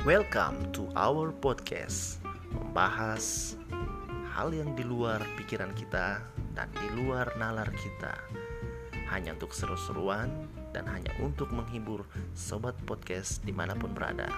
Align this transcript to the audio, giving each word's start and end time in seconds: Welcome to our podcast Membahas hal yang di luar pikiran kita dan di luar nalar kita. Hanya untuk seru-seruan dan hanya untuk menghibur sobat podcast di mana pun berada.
Welcome 0.00 0.72
to 0.72 0.88
our 0.96 1.28
podcast 1.28 2.24
Membahas 2.56 3.52
hal 4.32 4.48
yang 4.48 4.72
di 4.72 4.80
luar 4.80 5.20
pikiran 5.36 5.76
kita 5.76 6.24
dan 6.56 6.72
di 6.72 6.88
luar 6.96 7.36
nalar 7.36 7.68
kita. 7.68 8.16
Hanya 9.12 9.36
untuk 9.36 9.52
seru-seruan 9.52 10.48
dan 10.72 10.88
hanya 10.88 11.12
untuk 11.20 11.52
menghibur 11.52 12.08
sobat 12.32 12.80
podcast 12.88 13.44
di 13.44 13.52
mana 13.52 13.76
pun 13.76 13.92
berada. 13.92 14.32